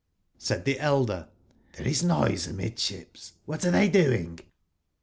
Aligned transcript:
Said 0.39 0.65
the 0.65 0.79
elder 0.79 1.27
:'Xhere 1.75 1.85
is 1.85 2.01
noise 2.01 2.47
amidships, 2.47 3.33
what 3.45 3.63
are 3.63 3.69
they 3.69 3.87
doing?'' 3.87 4.39